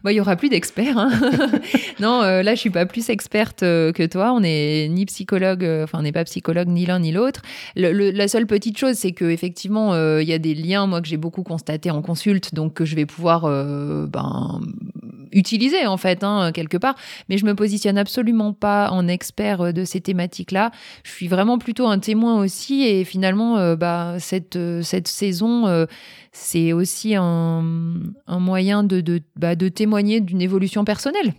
Bah, 0.03 0.12
Il 0.12 0.15
y 0.15 0.21
aura 0.21 0.36
plus 0.36 0.50
d'experts. 0.50 0.98
Hein. 0.98 1.12
non, 2.00 2.21
euh, 2.21 2.44
là, 2.44 2.56
je 2.56 2.59
suis 2.59 2.69
pas 2.69 2.86
plus 2.86 3.09
experte 3.09 3.63
euh, 3.63 3.92
que 3.92 4.06
toi. 4.06 4.33
On 4.33 4.42
n'est 4.42 4.88
ni 4.89 5.06
psychologue, 5.06 5.63
euh, 5.63 5.83
enfin, 5.83 6.00
on 6.00 6.03
n'est 6.03 6.12
pas 6.12 6.24
psychologue 6.25 6.68
ni 6.68 6.86
l'un 6.86 7.00
ni 7.00 7.12
l'autre. 7.12 7.42
la 7.75 8.27
seule 8.27 8.48
petite 8.48 8.77
chose, 8.77 8.95
c'est 8.95 9.12
que 9.12 9.25
effectivement, 9.25 9.95
il 10.19 10.27
y 10.27 10.33
a 10.33 10.39
des 10.39 10.53
liens, 10.53 10.88
moi, 10.88 11.01
que 11.01 11.07
j'ai 11.07 11.18
beaucoup 11.18 11.44
constaté 11.44 11.92
en 11.92 12.01
consulte, 12.01 12.53
donc 12.53 12.74
que 12.74 12.86
je 12.86 12.95
vais 12.95 13.06
pouvoir 13.06 13.42
ben, 13.42 14.62
utiliser 15.31 15.85
en 15.87 15.97
fait 15.97 16.23
hein, 16.23 16.51
quelque 16.53 16.77
part 16.77 16.95
mais 17.29 17.37
je 17.37 17.45
me 17.45 17.55
positionne 17.55 17.97
absolument 17.97 18.53
pas 18.53 18.89
en 18.91 19.07
expert 19.07 19.73
de 19.73 19.85
ces 19.85 20.01
thématiques 20.01 20.51
là 20.51 20.71
je 21.03 21.11
suis 21.11 21.27
vraiment 21.27 21.57
plutôt 21.57 21.87
un 21.87 21.99
témoin 21.99 22.39
aussi. 22.39 22.83
Et 22.83 23.03
finalement, 23.03 23.57
euh, 23.57 23.75
bah, 23.75 24.15
cette, 24.19 24.55
euh, 24.55 24.81
cette 24.81 25.07
saison, 25.07 25.67
euh, 25.67 25.85
c'est 26.31 26.73
aussi 26.73 27.15
un, 27.15 27.63
un 28.27 28.39
moyen 28.39 28.83
de, 28.83 29.01
de, 29.01 29.21
bah, 29.35 29.55
de 29.55 29.69
témoigner 29.69 30.21
d'une 30.21 30.41
évolution 30.41 30.83
personnelle. 30.83 31.33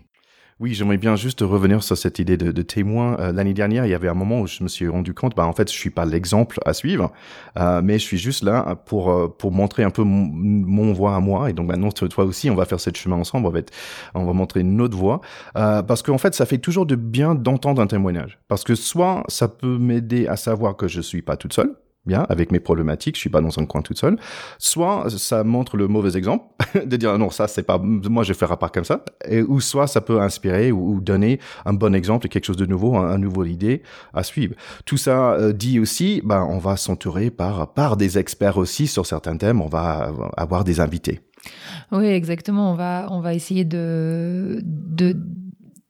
Oui, 0.63 0.75
j'aimerais 0.75 0.97
bien 0.97 1.17
juste 1.17 1.41
revenir 1.41 1.83
sur 1.83 1.97
cette 1.97 2.21
idée 2.21 2.37
de, 2.37 2.63
témoin. 2.63 3.17
Euh, 3.19 3.33
l'année 3.33 3.53
dernière, 3.53 3.85
il 3.85 3.91
y 3.91 3.95
avait 3.95 4.07
un 4.07 4.15
moment 4.15 4.43
où 4.43 4.47
je 4.47 4.63
me 4.63 4.69
suis 4.69 4.87
rendu 4.87 5.13
compte, 5.13 5.35
bah 5.35 5.45
en 5.45 5.53
fait, 5.53 5.69
je 5.69 5.77
suis 5.77 5.91
pas 5.91 6.05
l'exemple 6.05 6.61
à 6.65 6.73
suivre, 6.73 7.11
euh, 7.57 7.83
mais 7.83 7.95
je 7.95 8.05
suis 8.05 8.17
juste 8.17 8.45
là 8.45 8.77
pour 8.87 9.11
euh, 9.11 9.27
pour 9.27 9.51
montrer 9.51 9.83
un 9.83 9.91
peu 9.91 10.05
mon, 10.05 10.25
mon, 10.31 10.93
voix 10.93 11.17
à 11.17 11.19
moi. 11.19 11.51
Et 11.51 11.53
donc 11.53 11.67
maintenant, 11.67 11.91
toi 11.91 12.25
aussi, 12.25 12.49
on 12.49 12.55
va 12.55 12.65
faire 12.65 12.79
cette 12.79 12.97
chemin 12.97 13.17
ensemble. 13.17 13.49
On 13.49 13.51
va 13.51 13.59
être, 13.59 13.73
on 14.15 14.25
va 14.25 14.33
montrer 14.35 14.61
une 14.61 14.81
autre 14.81 14.97
voix, 14.97 15.21
euh, 15.57 15.83
parce 15.83 16.01
qu'en 16.01 16.19
fait, 16.19 16.33
ça 16.33 16.47
fait 16.47 16.59
toujours 16.59 16.87
de 16.87 16.95
bien 16.95 17.35
d'entendre 17.35 17.83
un 17.83 17.89
témoignage, 17.89 18.39
parce 18.47 18.63
que 18.63 18.77
soit 18.77 19.25
ça 19.27 19.49
peut 19.49 19.79
m'aider 19.79 20.29
à 20.29 20.37
savoir 20.37 20.77
que 20.77 20.87
je 20.87 21.01
suis 21.01 21.23
pas 21.23 21.37
toute 21.37 21.55
seule 21.55 21.75
bien 22.07 22.27
avec 22.29 22.51
mes 22.53 22.61
problématiques, 22.61 23.17
je 23.17 23.21
suis 23.21 23.31
pas 23.31 23.41
dans 23.41 23.59
un 23.59 23.67
coin 23.67 23.83
toute 23.83 23.99
seule. 23.99 24.19
Soit 24.59 25.07
ça 25.11 25.45
montre 25.45 25.77
le 25.77 25.89
mauvais 25.89 26.17
exemple 26.17 26.45
de 26.87 26.97
dire 26.97 27.17
non 27.19 27.31
ça 27.31 27.49
c'est 27.49 27.63
pas 27.63 27.79
moi 27.79 28.23
je 28.23 28.33
ferai 28.33 28.57
pas 28.57 28.69
comme 28.69 28.85
ça, 28.85 29.05
et 29.27 29.43
ou 29.43 29.61
soit 29.61 29.87
ça 29.87 30.01
peut 30.01 30.21
inspirer 30.21 30.73
ou, 30.73 31.01
donner 31.01 31.41
un 31.65 31.73
bon 31.73 31.95
exemple, 31.95 32.29
quelque 32.29 32.45
chose 32.45 32.57
de 32.57 32.67
nouveau, 32.67 32.97
un, 32.97 33.19
nouveau 33.19 33.45
idée 33.45 33.83
à 34.15 34.23
suivre. 34.23 34.55
Tout 34.85 34.97
ça 34.97 35.33
euh, 35.33 35.53
dit 35.53 35.79
aussi, 35.79 36.23
ben 36.25 36.47
on 36.49 36.59
va 36.59 36.77
s'entourer 36.77 37.31
par 37.31 37.73
par 37.73 37.97
des 37.97 38.19
experts 38.19 38.57
aussi 38.57 38.87
sur 38.87 39.07
certains 39.07 39.37
thèmes, 39.37 39.61
on 39.61 39.69
va 39.69 40.13
avoir 40.37 40.65
des 40.65 40.81
invités. 40.81 41.21
Oui, 41.91 42.07
exactement. 42.07 42.73
On 42.73 42.75
va 42.75 43.07
on 43.11 43.21
va 43.21 43.35
essayer 43.35 43.65
de 43.65 44.61
de 44.65 45.17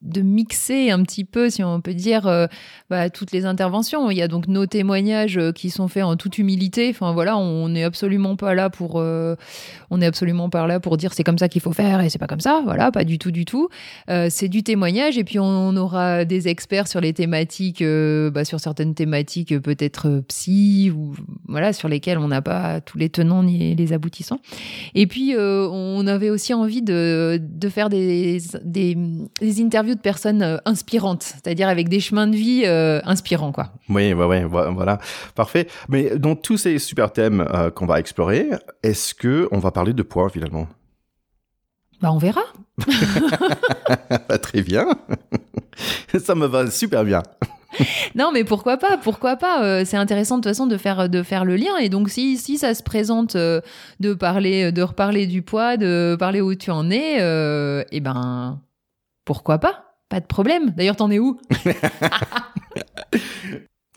de 0.03 0.21
mixer 0.21 0.91
un 0.91 1.01
petit 1.03 1.23
peu, 1.23 1.49
si 1.49 1.63
on 1.63 1.79
peut 1.79 1.93
dire, 1.93 2.27
euh, 2.27 2.47
bah, 2.89 3.09
toutes 3.09 3.31
les 3.31 3.45
interventions. 3.45 4.11
Il 4.11 4.17
y 4.17 4.21
a 4.21 4.27
donc 4.27 4.47
nos 4.47 4.65
témoignages 4.65 5.37
euh, 5.37 5.51
qui 5.51 5.69
sont 5.69 5.87
faits 5.87 6.03
en 6.03 6.17
toute 6.17 6.37
humilité. 6.37 6.89
Enfin 6.89 7.13
voilà, 7.13 7.37
on 7.37 7.69
n'est 7.69 7.83
absolument 7.83 8.35
pas 8.35 8.53
là 8.53 8.69
pour, 8.69 8.99
euh, 8.99 9.35
on 9.89 10.01
est 10.01 10.05
absolument 10.05 10.49
pas 10.49 10.67
là 10.67 10.79
pour 10.79 10.97
dire 10.97 11.13
c'est 11.13 11.23
comme 11.23 11.37
ça 11.37 11.47
qu'il 11.47 11.61
faut 11.61 11.71
faire 11.71 12.01
et 12.01 12.09
c'est 12.09 12.19
pas 12.19 12.27
comme 12.27 12.41
ça. 12.41 12.61
Voilà, 12.65 12.91
pas 12.91 13.05
du 13.05 13.17
tout, 13.17 13.31
du 13.31 13.45
tout. 13.45 13.69
c'est 14.07 14.49
du 14.49 14.63
témoignage 14.63 15.17
et 15.17 15.23
puis 15.23 15.39
on, 15.39 15.73
aura 15.75 16.25
des 16.25 16.49
experts 16.49 16.87
sur 16.87 17.01
les 17.01 17.13
thématiques, 17.13 17.83
bah, 17.83 18.45
sur 18.45 18.59
certaines 18.59 18.93
thématiques 18.93 19.57
peut-être 19.59 20.21
psy 20.27 20.91
ou 20.95 21.13
voilà 21.47 21.73
sur 21.73 21.87
lesquelles 21.87 22.17
on 22.17 22.27
n'a 22.27 22.41
pas 22.41 22.81
tous 22.81 22.97
les 22.97 23.09
tenants 23.09 23.43
ni 23.43 23.75
les 23.75 23.93
aboutissants. 23.93 24.39
Et 24.93 25.07
puis 25.07 25.35
on 25.37 26.05
avait 26.05 26.29
aussi 26.29 26.53
envie 26.53 26.81
de, 26.81 27.39
faire 27.69 27.89
des, 27.89 28.39
des 28.63 29.61
interviews 29.61 29.92
de 29.95 29.99
personnes 29.99 30.41
euh, 30.41 30.57
inspirantes, 30.65 31.23
c'est-à-dire 31.23 31.67
avec 31.67 31.89
des 31.89 31.99
chemins 31.99 32.27
de 32.27 32.35
vie 32.35 32.63
euh, 32.65 33.01
inspirants, 33.05 33.51
quoi. 33.51 33.71
Oui, 33.89 34.13
ouais, 34.13 34.25
ouais, 34.25 34.43
voilà, 34.45 34.99
parfait. 35.35 35.67
Mais 35.89 36.17
dans 36.17 36.35
tous 36.35 36.57
ces 36.57 36.79
super 36.79 37.11
thèmes 37.11 37.41
euh, 37.53 37.69
qu'on 37.69 37.85
va 37.85 37.99
explorer, 37.99 38.49
est-ce 38.83 39.13
que 39.13 39.47
on 39.51 39.59
va 39.59 39.71
parler 39.71 39.93
de 39.93 40.03
poids 40.03 40.29
finalement? 40.29 40.67
Bah, 42.01 42.11
on 42.11 42.17
verra. 42.17 42.41
Très 44.41 44.61
bien. 44.61 44.87
Ça 46.19 46.35
me 46.35 46.47
va 46.47 46.69
super 46.69 47.03
bien. 47.03 47.23
non, 48.15 48.31
mais 48.33 48.43
pourquoi 48.43 48.77
pas 48.77 48.97
Pourquoi 48.97 49.35
pas 49.35 49.83
C'est 49.85 49.97
intéressant 49.97 50.37
de 50.37 50.41
toute 50.43 50.51
façon 50.51 50.67
de 50.67 50.77
faire 50.77 51.09
de 51.09 51.23
faire 51.23 51.45
le 51.45 51.55
lien. 51.55 51.77
Et 51.77 51.89
donc, 51.89 52.09
si 52.09 52.37
si 52.37 52.57
ça 52.57 52.73
se 52.73 52.83
présente 52.83 53.35
de 53.35 54.13
parler, 54.13 54.71
de 54.71 54.81
reparler 54.83 55.25
du 55.27 55.41
poids, 55.41 55.77
de 55.77 56.15
parler 56.19 56.41
où 56.41 56.53
tu 56.55 56.71
en 56.71 56.91
es, 56.91 57.15
eh 57.91 57.99
ben 57.99 58.59
pourquoi 59.25 59.59
pas? 59.59 59.95
Pas 60.09 60.19
de 60.19 60.25
problème. 60.25 60.71
D'ailleurs, 60.71 60.95
t'en 60.95 61.11
es 61.11 61.19
où? 61.19 61.39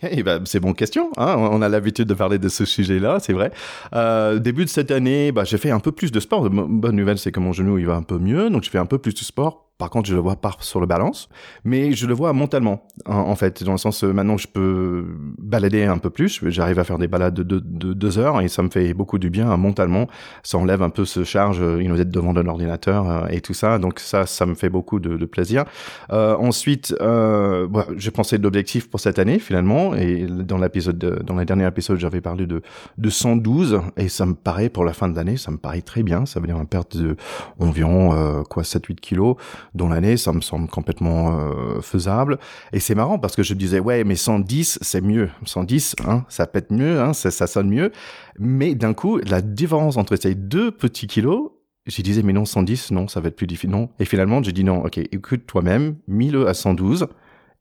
Eh 0.03 0.23
ben, 0.23 0.43
c'est 0.45 0.61
bonne 0.61 0.75
question. 0.75 1.11
Hein 1.17 1.37
on 1.39 1.63
a 1.63 1.71
l'habitude 1.71 2.07
de 2.07 2.15
parler 2.15 2.39
de 2.39 2.51
ce 2.51 2.67
sujet-là, 2.67 3.19
c'est 3.19 3.33
vrai. 3.33 3.51
Euh, 3.95 4.39
début 4.39 4.65
de 4.65 4.69
cette 4.69 4.91
année, 4.91 5.33
bah, 5.33 5.45
j'ai 5.45 5.57
fait 5.57 5.71
un 5.71 5.81
peu 5.81 5.91
plus 5.91 6.13
de 6.13 6.21
sport. 6.21 6.49
Bonne 6.51 6.97
nouvelle, 6.97 7.19
c'est 7.19 7.33
que 7.33 7.41
mon 7.41 7.55
genou 7.55 7.79
il 7.79 7.87
va 7.87 7.95
un 7.95 8.03
peu 8.03 8.19
mieux, 8.19 8.51
donc 8.51 8.63
je 8.63 8.71
fais 8.71 8.79
un 8.79 8.87
peu 8.87 8.99
plus 8.99 9.15
de 9.15 9.21
sport 9.21 9.66
par 9.79 9.91
contre, 9.91 10.09
je 10.09 10.15
le 10.15 10.21
vois 10.21 10.37
pas 10.37 10.53
sur 10.61 10.81
le 10.81 10.87
balance, 10.87 11.29
mais 11.65 11.93
je 11.93 12.07
le 12.07 12.15
vois 12.15 12.33
mentalement, 12.33 12.87
en, 13.05 13.37
fait, 13.37 13.63
dans 13.63 13.73
le 13.73 13.79
sens 13.79 14.05
euh, 14.05 14.13
maintenant 14.13 14.37
je 14.37 14.49
peux 14.49 15.05
balader 15.39 15.85
un 15.85 15.99
peu 15.99 16.11
plus, 16.11 16.41
j'arrive 16.49 16.79
à 16.79 16.85
faire 16.85 16.99
des 16.99 17.09
balades 17.09 17.35
de, 17.35 17.43
de, 17.43 17.93
deux 17.93 18.19
heures 18.19 18.41
et 18.41 18.49
ça 18.49 18.63
me 18.63 18.71
fait 18.71 18.95
beaucoup 18.95 19.19
du 19.19 19.31
bien 19.31 19.55
mentalement, 19.57 20.09
ça 20.43 20.59
enlève 20.59 20.83
un 20.83 20.91
peu 20.91 21.05
ce 21.05 21.25
charge, 21.25 21.61
euh, 21.61 21.83
il 21.83 21.89
nous 21.89 22.01
être 22.01 22.11
devant 22.11 22.35
un 22.37 22.47
ordinateur 22.47 23.09
euh, 23.09 23.27
et 23.29 23.41
tout 23.41 23.55
ça, 23.55 23.79
donc 23.79 24.01
ça, 24.01 24.27
ça 24.27 24.47
me 24.47 24.55
fait 24.55 24.71
beaucoup 24.71 24.99
de, 24.99 25.17
de 25.17 25.27
plaisir. 25.27 25.65
Euh, 26.13 26.37
ensuite, 26.37 26.95
euh, 27.01 27.67
bah, 27.69 27.87
j'ai 27.97 28.11
pensé 28.11 28.39
d'objectifs 28.39 28.89
pour 28.91 29.01
cette 29.01 29.19
année 29.19 29.39
finalement, 29.39 29.95
et 29.95 30.27
dans 30.27 30.59
l'épisode, 30.59 31.23
dans 31.25 31.35
le 31.35 31.45
dernier 31.45 31.67
épisode, 31.67 31.99
j'avais 31.99 32.21
parlé 32.21 32.47
de, 32.47 32.63
de 32.99 33.11
112 33.11 33.81
et 33.97 34.09
ça 34.09 34.27
me 34.27 34.35
paraît 34.35 34.69
pour 34.69 34.85
la 34.85 34.93
fin 34.93 35.09
de 35.09 35.17
l'année, 35.17 35.37
ça 35.37 35.51
me 35.51 35.59
paraît 35.59 35.83
très 35.83 36.03
bien, 36.03 36.27
ça 36.27 36.41
veut 36.41 36.47
dire 36.47 36.59
une 36.59 36.67
perte 36.67 36.97
de 36.97 37.17
environ 37.59 38.15
euh, 38.15 38.43
quoi 38.43 38.63
7-8 38.63 38.97
kilos 38.97 39.37
dans 39.75 39.89
l'année, 39.89 40.17
ça 40.17 40.33
me 40.33 40.41
semble 40.41 40.69
complètement 40.69 41.39
euh, 41.39 41.81
faisable. 41.81 42.39
Et 42.73 42.81
c'est 42.81 42.95
marrant 42.95 43.19
parce 43.19 43.37
que 43.37 43.43
je 43.43 43.55
disais, 43.55 43.81
ouais, 43.81 44.05
mais 44.05 44.17
110, 44.17 44.79
c'est 44.83 45.01
mieux. 45.01 45.29
110, 45.45 45.97
hein, 46.07 46.25
ça 46.29 46.47
pète 46.47 46.71
mieux, 46.71 47.01
hein, 47.01 47.13
ça, 47.13 47.31
ça 47.31 47.47
sonne 47.47 47.69
mieux. 47.69 47.93
Mais 48.39 48.75
d'un 48.75 48.95
coup, 48.95 49.19
la 49.19 49.41
différence 49.43 49.97
entre 49.97 50.17
ces 50.17 50.35
deux 50.35 50.71
petits 50.71 51.07
kilos, 51.07 51.51
je 51.87 52.03
disais, 52.03 52.23
mais 52.23 52.33
non, 52.33 52.45
110, 52.45 52.91
non, 52.91 53.09
ça 53.09 53.21
va 53.21 53.29
être 53.29 53.37
plus 53.37 53.47
difficile. 53.47 53.71
Non. 53.71 53.89
Et 54.01 54.05
finalement, 54.05 54.43
j'ai 54.43 54.53
dit, 54.53 54.65
non, 54.65 54.85
ok, 54.85 54.99
écoute 54.99 55.47
toi-même, 55.47 55.97
mis-le 56.09 56.49
à 56.49 56.55
112 56.55 57.07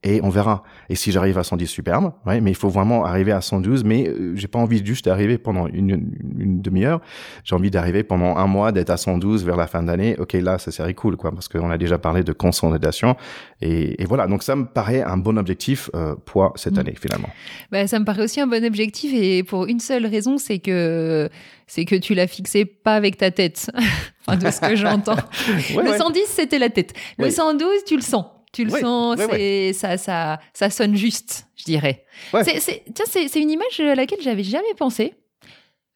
et 0.03 0.21
on 0.23 0.29
verra. 0.29 0.63
Et 0.89 0.95
si 0.95 1.11
j'arrive 1.11 1.37
à 1.37 1.43
110, 1.43 1.67
superbe, 1.67 2.13
ouais, 2.25 2.39
mais 2.39 2.51
il 2.51 2.55
faut 2.55 2.69
vraiment 2.69 3.05
arriver 3.05 3.31
à 3.31 3.41
112, 3.41 3.83
mais 3.83 4.07
euh, 4.07 4.35
j'ai 4.35 4.47
pas 4.47 4.59
envie 4.59 4.85
juste 4.85 5.05
d'arriver 5.05 5.37
pendant 5.37 5.67
une, 5.67 5.89
une, 6.37 6.61
demi-heure, 6.61 7.01
j'ai 7.43 7.55
envie 7.55 7.71
d'arriver 7.71 8.03
pendant 8.03 8.37
un 8.37 8.47
mois, 8.47 8.71
d'être 8.71 8.91
à 8.91 8.97
112 8.97 9.45
vers 9.45 9.57
la 9.57 9.67
fin 9.67 9.83
d'année, 9.83 10.15
ok, 10.19 10.33
là, 10.33 10.57
ça 10.59 10.71
serait 10.71 10.93
cool, 10.93 11.17
quoi, 11.17 11.31
parce 11.31 11.47
qu'on 11.47 11.69
a 11.71 11.77
déjà 11.77 11.97
parlé 11.97 12.23
de 12.23 12.33
consolidation, 12.33 13.15
et, 13.61 14.01
et, 14.01 14.05
voilà, 14.05 14.27
donc 14.27 14.43
ça 14.43 14.55
me 14.55 14.65
paraît 14.65 15.01
un 15.01 15.17
bon 15.17 15.37
objectif 15.37 15.89
euh, 15.95 16.15
pour 16.25 16.53
cette 16.55 16.75
mm. 16.75 16.79
année, 16.79 16.95
finalement. 16.99 17.29
Bah, 17.71 17.87
ça 17.87 17.99
me 17.99 18.05
paraît 18.05 18.23
aussi 18.23 18.39
un 18.39 18.47
bon 18.47 18.63
objectif, 18.63 19.11
et 19.13 19.43
pour 19.43 19.65
une 19.65 19.79
seule 19.79 20.05
raison, 20.05 20.37
c'est 20.37 20.59
que 20.59 21.29
c'est 21.67 21.85
que 21.85 21.95
tu 21.95 22.13
l'as 22.13 22.27
fixé 22.27 22.65
pas 22.65 22.95
avec 22.95 23.17
ta 23.17 23.31
tête, 23.31 23.71
enfin, 24.27 24.37
de 24.37 24.51
ce 24.51 24.61
que 24.61 24.75
j'entends. 24.75 25.15
le 25.47 25.97
110, 25.97 26.25
c'était 26.27 26.59
la 26.59 26.69
tête. 26.69 26.93
Le 27.17 27.29
112, 27.29 27.85
tu 27.85 27.95
le 27.95 28.01
sens. 28.01 28.25
Tu 28.55 28.63
le 28.63 28.71
sens, 28.71 29.19
c'est 29.19 29.73
ça, 29.73 29.97
ça, 29.97 30.39
ça 30.53 30.69
sonne 30.69 30.95
juste, 30.95 31.47
je 31.57 31.65
dirais. 31.65 32.05
C'est 32.43 33.41
une 33.41 33.51
image 33.51 33.79
à 33.81 33.95
laquelle 33.95 34.21
j'avais 34.21 34.43
jamais 34.43 34.73
pensé. 34.77 35.13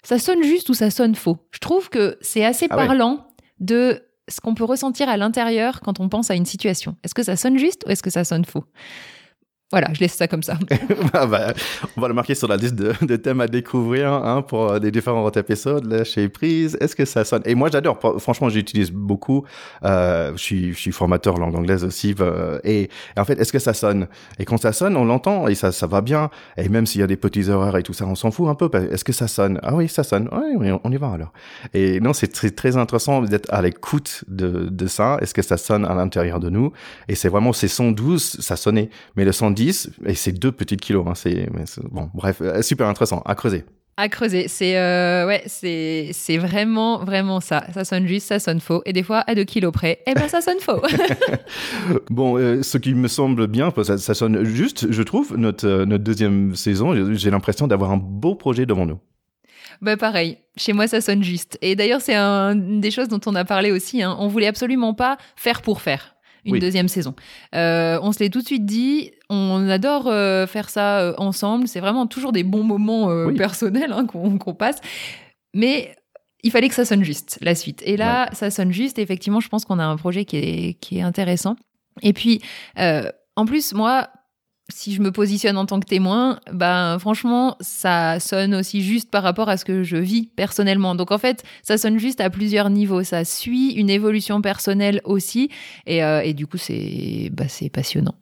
Ça 0.04 0.20
sonne 0.20 0.44
juste 0.44 0.68
ou 0.70 0.74
ça 0.74 0.92
sonne 0.92 1.16
faux. 1.16 1.38
Je 1.52 1.60
trouve 1.60 1.90
que 1.90 2.18
c'est 2.20 2.44
assez 2.44 2.68
ah 2.70 2.76
parlant 2.76 3.28
de 3.62 4.04
ce 4.28 4.42
qu'on 4.42 4.56
peut 4.56 4.66
ressentir 4.66 5.08
à 5.08 5.16
l'intérieur 5.16 5.80
quand 5.80 6.02
on 6.02 6.10
pense 6.10 6.32
à 6.32 6.36
une 6.36 6.46
situation. 6.46 6.98
Est-ce 7.04 7.16
que 7.16 7.24
ça 7.24 7.38
sonne 7.38 7.58
juste 7.58 7.84
ou 7.88 7.92
est-ce 7.92 8.04
que 8.04 8.10
ça 8.10 8.26
sonne 8.26 8.44
faux? 8.44 8.66
Voilà, 9.72 9.90
je 9.94 10.00
laisse 10.00 10.14
ça 10.14 10.28
comme 10.28 10.42
ça. 10.42 10.58
Ah 11.14 11.26
bah, 11.26 11.54
on 11.98 12.02
va 12.02 12.08
le 12.08 12.14
marquer 12.14 12.36
sur 12.36 12.48
la 12.48 12.56
liste 12.56 12.76
de, 12.76 13.16
thèmes 13.16 13.42
à 13.42 13.48
découvrir 13.48 14.12
hein, 14.12 14.42
pour 14.42 14.72
euh, 14.72 14.80
des 14.80 14.92
différents 14.92 15.30
épisodes. 15.32 15.86
Lâcher 15.86 16.30
prise, 16.30 16.78
est-ce 16.80 16.96
que 16.96 17.06
ça 17.06 17.24
sonne? 17.24 17.42
Et 17.46 17.56
moi, 17.56 17.70
j'adore. 17.72 18.00
Franchement, 18.20 18.50
j'utilise 18.50 18.92
beaucoup. 18.92 19.44
Euh, 19.84 20.32
je, 20.36 20.42
suis, 20.42 20.74
je 20.74 20.78
suis 20.78 20.92
formateur 20.92 21.38
langue 21.38 21.56
anglaise 21.56 21.84
aussi. 21.84 22.16
Euh, 22.20 22.60
et, 22.64 22.90
en 23.18 23.26
fait, 23.26 23.40
est-ce 23.40 23.52
que 23.52 23.60
ça 23.60 23.74
sonne? 23.74 24.08
Et 24.40 24.46
quand 24.46 24.58
ça 24.58 24.72
sonne, 24.72 24.96
on 24.98 25.06
l'entend 25.06 25.48
et 25.48 25.56
ça, 25.56 25.72
ça 25.72 25.88
va 25.88 26.02
bien. 26.02 26.30
Et 26.58 26.70
même 26.70 26.86
s'il 26.86 27.02
y 27.02 27.04
a 27.04 27.08
des 27.08 27.18
petites 27.18 27.48
erreurs 27.48 27.78
et 27.78 27.84
tout 27.84 27.94
ça, 27.94 28.06
on 28.06 28.16
s'en 28.16 28.32
fout 28.32 28.48
un 28.48 28.56
peu. 28.56 28.70
Est-ce 28.92 29.04
que 29.04 29.14
ça 29.14 29.28
sonne? 29.28 29.60
Ah 29.62 29.76
oui, 29.76 29.88
ça 29.88 30.04
sonne. 30.04 30.30
Oui, 30.32 30.72
on 30.84 30.92
y 30.92 30.98
va 30.98 31.12
alors. 31.12 31.34
Et 31.74 32.00
non, 32.00 32.14
c'est 32.14 32.32
très, 32.32 32.50
très 32.52 32.78
intéressant 32.78 33.22
d'être 33.22 33.52
à 33.54 33.62
l'écoute 33.62 34.24
de, 34.28 34.70
de 34.70 34.88
ça. 34.88 35.18
Est-ce 35.22 35.34
que 35.34 35.42
ça 35.42 35.58
sonne 35.58 35.86
à 35.86 35.94
l'intérieur 35.94 36.40
de 36.40 36.50
nous? 36.50 36.72
Et 37.08 37.16
c'est 37.16 37.30
vraiment, 37.30 37.54
c'est 37.54 37.68
112, 37.68 38.38
ça 38.40 38.56
sonnait. 38.56 38.90
Mais 39.16 39.26
le 39.26 39.32
110, 39.60 39.90
et 40.06 40.16
c'est 40.16 40.32
deux 40.32 40.52
petites 40.52 40.82
kilos. 40.82 41.06
Hein, 41.08 41.16
c'est, 41.16 41.50
bon, 41.92 42.10
bref, 42.14 42.38
euh, 42.42 42.62
super 42.62 42.88
intéressant 42.88 43.22
à 43.26 43.36
creuser. 43.36 43.66
À 43.98 44.08
creuser, 44.08 44.48
c'est 44.48 44.78
euh, 44.78 45.28
ouais, 45.28 45.44
c'est 45.46 46.12
c'est 46.14 46.38
vraiment 46.38 47.04
vraiment 47.04 47.42
ça. 47.42 47.66
Ça 47.74 47.84
sonne 47.84 48.08
juste, 48.08 48.28
ça 48.28 48.40
sonne 48.40 48.62
faux, 48.62 48.82
et 48.86 48.94
des 48.94 49.04
fois 49.04 49.26
à 49.28 49.36
deux 49.36 49.44
kilos 49.44 49.74
près, 49.74 50.00
eh 50.08 50.14
ben 50.14 50.30
ça 50.30 50.40
sonne 50.40 50.60
faux. 50.62 50.82
bon, 52.10 52.38
euh, 52.38 52.64
ce 52.64 52.78
qui 52.78 52.94
me 52.94 53.10
semble 53.10 53.48
bien, 53.48 53.74
ça, 53.84 53.98
ça 53.98 54.14
sonne 54.14 54.46
juste, 54.46 54.90
je 54.90 55.04
trouve. 55.04 55.36
Notre 55.36 55.84
notre 55.84 56.04
deuxième 56.06 56.56
saison, 56.56 57.14
j'ai 57.14 57.30
l'impression 57.30 57.68
d'avoir 57.68 57.92
un 57.92 57.98
beau 57.98 58.36
projet 58.36 58.66
devant 58.66 58.86
nous. 58.86 59.00
Bah 59.82 59.98
pareil, 59.98 60.38
chez 60.56 60.72
moi 60.72 60.88
ça 60.88 61.02
sonne 61.02 61.24
juste. 61.24 61.58
Et 61.62 61.76
d'ailleurs 61.76 62.02
c'est 62.02 62.16
une 62.16 62.80
des 62.80 62.92
choses 62.92 63.10
dont 63.10 63.22
on 63.26 63.36
a 63.36 63.44
parlé 63.44 63.72
aussi. 63.72 64.02
Hein. 64.02 64.16
On 64.20 64.28
voulait 64.28 64.48
absolument 64.48 64.94
pas 64.94 65.18
faire 65.36 65.62
pour 65.62 65.82
faire 65.82 66.16
une 66.46 66.60
deuxième 66.60 66.88
saison. 66.88 67.16
Euh, 67.56 68.00
on 68.02 68.12
se 68.12 68.20
l'est 68.20 68.30
tout 68.30 68.42
de 68.42 68.46
suite 68.46 68.66
dit, 68.66 69.12
on 69.30 69.68
adore 69.70 70.08
euh, 70.08 70.48
faire 70.48 70.70
ça 70.70 71.00
euh, 71.00 71.14
ensemble, 71.18 71.68
c'est 71.68 71.80
vraiment 71.80 72.08
toujours 72.08 72.32
des 72.32 72.44
bons 72.44 72.64
moments 72.64 73.10
personnels 73.34 73.94
hein, 73.94 74.06
qu'on 74.06 74.54
passe, 74.54 74.78
mais 75.54 75.96
il 76.44 76.52
fallait 76.52 76.70
que 76.70 76.76
ça 76.76 76.86
sonne 76.86 77.04
juste, 77.04 77.38
la 77.42 77.56
suite. 77.56 77.82
Et 77.86 77.98
là, 77.98 78.30
ça 78.34 78.50
sonne 78.50 78.72
juste, 78.72 78.98
et 79.00 79.02
effectivement, 79.02 79.40
je 79.40 79.50
pense 79.50 79.66
qu'on 79.66 79.80
a 79.80 79.86
un 79.86 79.98
projet 79.98 80.26
qui 80.26 80.38
est, 80.38 80.74
qui 80.80 81.00
est 81.00 81.02
intéressant. 81.02 81.56
Et 82.02 82.14
puis, 82.14 82.42
en 82.78 83.46
plus, 83.46 83.74
moi, 83.74 84.10
si 84.70 84.94
je 84.94 85.02
me 85.02 85.12
positionne 85.12 85.58
en 85.58 85.66
tant 85.66 85.80
que 85.80 85.86
témoin, 85.86 86.40
ben 86.52 86.98
franchement, 87.00 87.56
ça 87.60 88.20
sonne 88.20 88.56
aussi 88.56 88.82
juste 88.82 89.10
par 89.12 89.24
rapport 89.24 89.50
à 89.50 89.58
ce 89.58 89.66
que 89.66 89.84
je 89.84 89.98
vis 89.98 90.28
personnellement. 90.36 90.96
Donc 90.96 91.12
en 91.12 91.18
fait, 91.18 91.44
ça 91.64 91.78
sonne 91.78 92.00
juste 92.00 92.22
à 92.22 92.30
plusieurs 92.30 92.70
niveaux. 92.70 93.04
Ça 93.04 93.26
suit 93.26 93.72
une 93.74 93.90
évolution 93.90 94.42
personnelle 94.42 95.02
aussi, 95.04 95.50
et, 95.86 96.04
euh, 96.04 96.22
et 96.22 96.34
du 96.34 96.48
coup, 96.48 96.58
c'est 96.58 97.30
bah, 97.32 97.48
c'est 97.48 97.70
passionnant. 97.70 98.16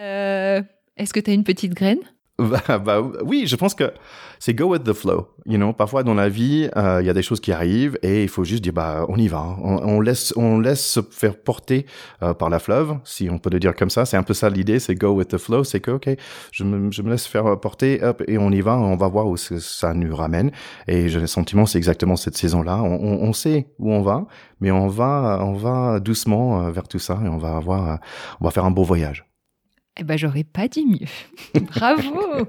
Euh, 0.00 0.62
Est-ce 0.96 1.12
que 1.12 1.20
tu 1.20 1.30
as 1.30 1.34
une 1.34 1.44
petite 1.44 1.74
graine? 1.74 2.00
bah, 2.38 2.78
bah, 2.78 3.02
oui, 3.24 3.44
je 3.46 3.56
pense 3.56 3.74
que 3.74 3.92
c'est 4.38 4.54
go 4.54 4.64
with 4.72 4.84
the 4.84 4.94
flow. 4.94 5.28
You 5.44 5.58
know, 5.58 5.72
parfois 5.74 6.02
dans 6.02 6.14
la 6.14 6.30
vie, 6.30 6.68
euh, 6.76 6.98
il 7.02 7.06
y 7.06 7.10
a 7.10 7.12
des 7.12 7.22
choses 7.22 7.40
qui 7.40 7.52
arrivent 7.52 7.98
et 8.02 8.22
il 8.22 8.28
faut 8.28 8.42
juste 8.42 8.62
dire 8.62 8.72
bah 8.72 9.04
on 9.08 9.16
y 9.16 9.28
va. 9.28 9.40
Hein. 9.40 9.56
On, 9.60 10.00
laisse 10.00 10.32
on 10.36 10.58
laisse 10.58 10.84
se 10.84 11.00
faire 11.00 11.36
porter 11.36 11.84
euh, 12.22 12.32
par 12.32 12.48
la 12.48 12.58
fleuve, 12.58 12.96
si 13.04 13.28
on 13.28 13.38
peut 13.38 13.50
le 13.50 13.60
dire 13.60 13.76
comme 13.76 13.90
ça. 13.90 14.06
C'est 14.06 14.16
un 14.16 14.22
peu 14.22 14.32
ça 14.32 14.48
l'idée, 14.48 14.78
c'est 14.78 14.94
go 14.94 15.10
with 15.10 15.28
the 15.28 15.38
flow. 15.38 15.62
C'est 15.62 15.80
que 15.80 15.90
ok, 15.90 16.08
je 16.52 16.64
me, 16.64 16.90
je 16.90 17.02
me 17.02 17.10
laisse 17.10 17.26
faire 17.26 17.60
porter, 17.60 18.02
hop, 18.02 18.22
et 18.26 18.38
on 18.38 18.50
y 18.50 18.62
va. 18.62 18.78
On 18.78 18.96
va 18.96 19.08
voir 19.08 19.26
où 19.26 19.36
ça 19.36 19.92
nous 19.92 20.16
ramène. 20.16 20.52
Et 20.88 21.10
j'ai 21.10 21.20
le 21.20 21.26
sentiment, 21.26 21.66
c'est 21.66 21.78
exactement 21.78 22.16
cette 22.16 22.36
saison-là. 22.36 22.82
On, 22.82 22.94
on, 22.94 23.28
on, 23.28 23.32
sait 23.34 23.68
où 23.78 23.92
on 23.92 24.02
va, 24.02 24.26
mais 24.60 24.70
on 24.70 24.88
va 24.88 25.40
on 25.42 25.52
va 25.52 26.00
doucement 26.00 26.62
euh, 26.62 26.70
vers 26.70 26.88
tout 26.88 26.98
ça 26.98 27.20
et 27.24 27.28
on 27.28 27.38
va 27.38 27.56
avoir 27.56 27.98
on 28.40 28.44
va 28.44 28.50
faire 28.50 28.64
un 28.64 28.70
beau 28.70 28.84
voyage. 28.84 29.31
Eh 30.00 30.04
ben, 30.04 30.16
j'aurais 30.16 30.44
pas 30.44 30.68
dit 30.68 30.86
mieux. 30.86 31.06
Bravo 31.74 32.46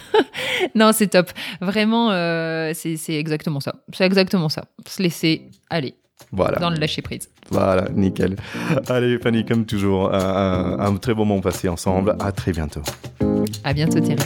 Non, 0.74 0.90
c'est 0.92 1.08
top. 1.08 1.30
Vraiment, 1.60 2.10
euh, 2.10 2.72
c'est 2.74 3.14
exactement 3.14 3.60
ça. 3.60 3.76
C'est 3.92 4.04
exactement 4.04 4.48
ça. 4.48 4.64
Se 4.86 5.02
laisser 5.02 5.48
aller. 5.70 5.94
Voilà. 6.32 6.58
Dans 6.58 6.70
le 6.70 6.76
lâcher 6.76 7.00
prise. 7.00 7.30
Voilà, 7.50 7.88
nickel. 7.90 8.36
Allez, 8.88 9.18
Fanny, 9.18 9.44
comme 9.44 9.64
toujours, 9.64 10.12
un, 10.14 10.78
un 10.78 10.96
très 10.96 11.14
bon 11.14 11.24
moment 11.24 11.40
passé 11.40 11.68
ensemble. 11.68 12.14
À 12.20 12.30
très 12.32 12.52
bientôt. 12.52 12.82
À 13.64 13.72
bientôt, 13.72 14.00
Thierry. 14.00 14.22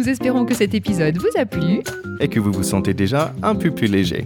Nous 0.00 0.08
espérons 0.08 0.46
que 0.46 0.54
cet 0.54 0.72
épisode 0.72 1.18
vous 1.18 1.28
a 1.38 1.44
plu 1.44 1.82
et 2.20 2.28
que 2.28 2.40
vous 2.40 2.50
vous 2.50 2.62
sentez 2.62 2.94
déjà 2.94 3.34
un 3.42 3.54
peu 3.54 3.70
plus 3.70 3.86
léger. 3.86 4.24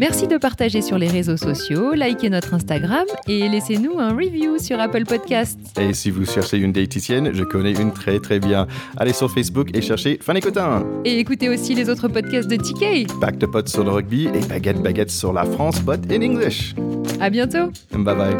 Merci 0.00 0.26
de 0.26 0.36
partager 0.36 0.82
sur 0.82 0.98
les 0.98 1.06
réseaux 1.06 1.36
sociaux, 1.36 1.94
likez 1.94 2.28
notre 2.28 2.54
Instagram 2.54 3.04
et 3.28 3.48
laissez-nous 3.48 4.00
un 4.00 4.16
review 4.16 4.58
sur 4.58 4.80
Apple 4.80 5.04
Podcasts. 5.04 5.78
Et 5.78 5.94
si 5.94 6.10
vous 6.10 6.26
cherchez 6.26 6.58
une 6.58 6.72
diététicienne, 6.72 7.32
je 7.32 7.44
connais 7.44 7.70
une 7.70 7.92
très 7.92 8.18
très 8.18 8.40
bien. 8.40 8.66
Allez 8.96 9.12
sur 9.12 9.30
Facebook 9.30 9.68
et 9.74 9.80
cherchez 9.80 10.18
Fanny 10.20 10.40
Cotin. 10.40 10.84
Et 11.04 11.20
écoutez 11.20 11.48
aussi 11.48 11.76
les 11.76 11.88
autres 11.88 12.08
podcasts 12.08 12.48
de 12.50 12.56
TK. 12.56 13.20
Back 13.20 13.38
de 13.38 13.46
potes 13.46 13.68
sur 13.68 13.84
le 13.84 13.92
rugby 13.92 14.26
et 14.26 14.40
baguette 14.48 14.82
baguette 14.82 15.12
sur 15.12 15.32
la 15.32 15.44
France, 15.44 15.80
but 15.82 16.00
in 16.10 16.22
English. 16.22 16.74
À 17.20 17.30
bientôt. 17.30 17.70
Bye 17.92 18.16
bye. 18.16 18.36